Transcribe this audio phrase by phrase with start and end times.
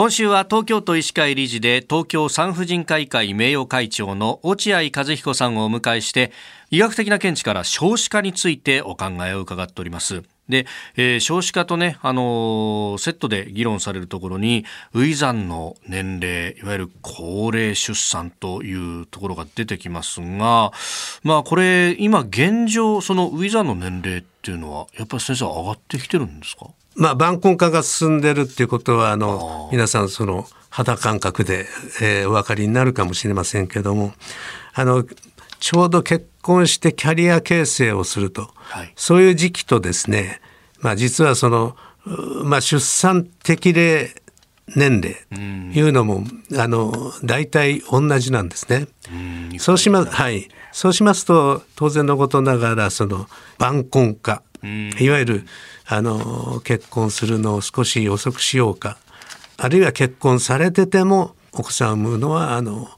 [0.00, 6.32] 今週は東京都医師会理事で東京産婦人科医会名誉会長の落合和彦さんをお迎えして
[6.70, 10.22] 医学的な見地から少子化についてお考えを伺っております。
[10.48, 10.66] で、
[10.96, 20.72] えー、少子化とね、あのー、セットで議論されるところに、初産の年齢、いわゆる高齢出産というところが出てきますが、
[21.22, 26.66] まあこれ、今現状、その初産の年齢っていうのは、やっぱり先生上がってきてるんですか？
[26.96, 31.66] まあ、晩婚化が進んでるっていうことは、あの、皆さんその肌感覚で、
[32.00, 34.12] えー、お分かりになるかもしれませんけども、
[34.74, 35.04] あの、
[35.60, 40.40] ちょうど結婚してキャリア形成をすると、はい、そういう時期とですね、
[40.80, 41.76] まあ、実はその、
[42.44, 44.08] まあ、出産適齢
[44.76, 45.16] 年齢
[45.74, 48.86] いうのも、うん、あの大体同じなんですね。
[49.52, 53.26] うん、そうしますはい、そうしますと当然のことながらその
[53.58, 55.46] 晩婚化、うん、いわゆる
[55.86, 58.98] あの結婚するのを少し遅くしようか
[59.56, 62.88] あるいは結婚されててもお子さんを産むのはあの、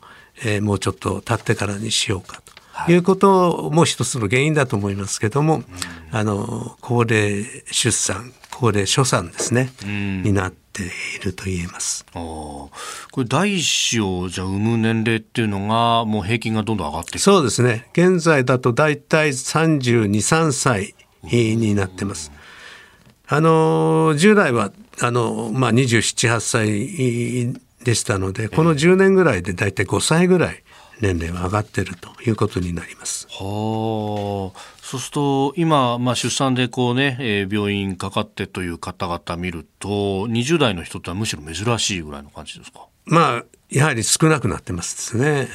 [0.44, 2.42] えー、もうちょっと経ってからにしようか
[2.86, 5.62] ということも一つの原因だと思いますけども、
[6.10, 12.04] あの高齢出産高齢初産ですね、になっていると言えます。
[12.12, 12.70] こ
[13.18, 17.88] れ第一子をじゃ産む年齢っていうのがもう平均がどんどん上がってそうですね。
[17.92, 22.32] 現在だと大体三十二三歳になってます。
[23.28, 30.62] あの従来はあのまあ二十七八歳でしたので、この10年ぐらいで大体5歳ぐらい
[31.00, 33.26] 年齢は上がってるということになります。
[33.28, 33.42] はあ、
[34.92, 42.80] そうすると今、まあ、出産でこうね、えー、病院かかってという方々見ると20代の人ってはむしろ珍しいぐらいの感じですか？
[43.06, 45.48] まあやはり少なくなってますね。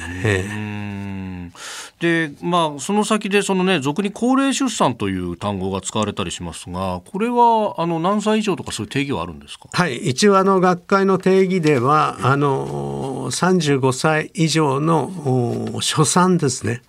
[2.00, 9.68] で、まあ、その先で、そのね、俗に高齢出産という単語が使われたりしますが、これは、あの、何歳以上とかそういう定義はあるんですか？
[9.72, 9.96] はい。
[9.98, 16.82] 一応、あの、学会の定義では、あの、35歳以上の初産ですね、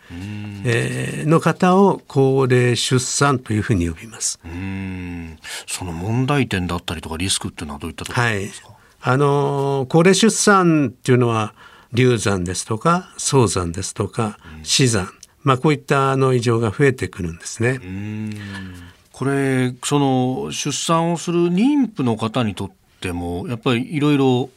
[0.66, 4.39] えー、の方を高齢出産というふうに呼びます。
[5.67, 11.54] その問題点だったりとかリスクっていうのはどういったところですか、はいあの高齢出産っていうのは
[11.94, 15.10] 流産ですとか早産ですとか死産、
[15.44, 17.80] まあ、こういったあの異常が増えてくるんですね。
[19.14, 24.50] これその出産をする妊婦の方にとってもやっぱりいろいろ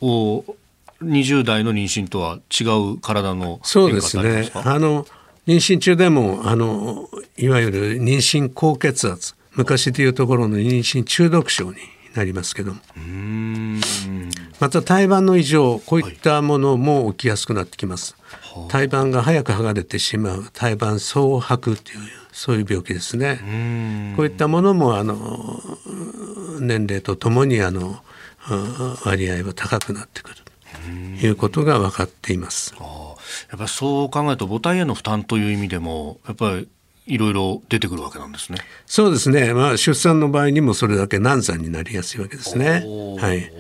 [1.03, 4.51] 20代の妊娠とは違う体のそうですね。
[4.55, 5.07] あの
[5.47, 11.79] 妊娠中でもあのいわゆる妊娠高血圧昔でいうところの妊娠中毒症に
[12.15, 12.81] なりますけども。
[14.61, 18.15] また胎盤の異常こういったものも起きやすくなってきます、
[18.55, 21.99] はい、胎盤が早く剥がれてしまう胎盤総白という
[22.31, 24.15] そういう病気ですね。
[24.17, 25.61] こういったものもあの
[26.61, 28.03] 年齢とともにあの
[29.05, 30.37] 割合は高くなってくる。
[30.37, 30.52] と
[31.23, 32.75] いうことが分かっています。
[32.79, 36.69] やっぱりそう考えると母体への負担という意味でもやっぱり
[37.07, 38.59] いろいろ出てくるわけなんですね。
[38.87, 39.53] そうですね。
[39.55, 42.85] まあ出産の場合にもそれだけ難産になりやすいわけですね。
[43.19, 43.53] はい。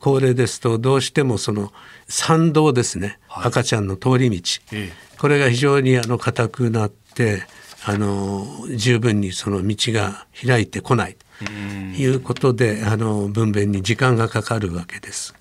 [0.00, 1.72] 高齢ですとどうしてもその
[2.06, 7.42] 産道ですね、はい、赤ちゃんの通り道、ええ、これが非常にあの硬くなって
[7.84, 11.16] あの十分にその道が開いてこない。
[11.38, 15.34] ということであの分娩に時間がかかるわけです。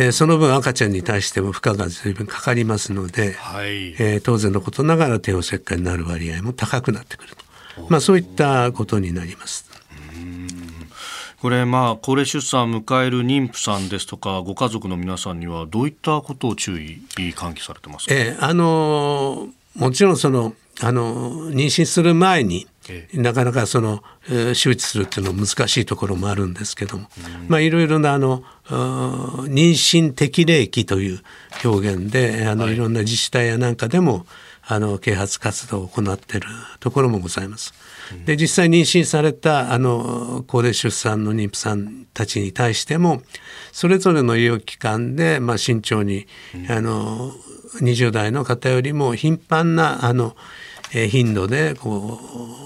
[0.00, 7.44] でその分赤ちゃんに対しても負荷が随分かかりますので、はい、えー、当然のことながら帝王切開になる割合も高くなってくると、
[7.90, 9.68] まあ、そういったことになります。
[11.42, 22.66] これまあ高齢出産を迎える妊婦さんですとかご家族の皆さんにはどういったことを注意喚起されてますか、えー、あのもちろんそのあの妊娠する前に
[23.14, 27.08] なかなかその、えー、周知するっていうのは難しいところもあるんですけども、
[27.48, 31.20] まあ、いろいろなあの妊娠適齢期という
[31.64, 34.26] 表現であの、はい、いろんな自治体やなんかでも
[34.62, 36.46] あの啓発活動を行っている
[36.78, 37.74] ところもございます。
[38.24, 43.22] で実際妊娠されたあの高齢出産の妊婦さんたちに対しても
[43.72, 46.26] それぞれの医療機関で、まあ、慎重に、
[46.68, 47.32] あの
[47.80, 50.36] 20代の方よりも頻繁なあの
[50.92, 52.18] え頻度でこ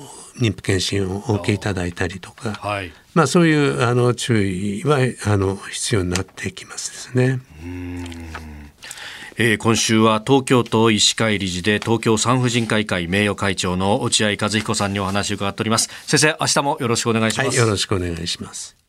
[0.02, 0.03] う
[0.38, 7.40] 妊婦検診をお受けいただいたりとか、はい、まあ、そういうあの注意はあの必要になってきますですね。
[9.36, 15.88] えー、今週は東京都医師会理事で東京産婦人科医会名誉会長の落合和彦さんにお話を伺っております。
[16.06, 18.83] 先生明日もよろしくお願いします、はい、よろしくお願いします